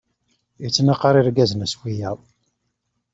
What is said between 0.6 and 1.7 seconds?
Ittnaqaṛ irgazen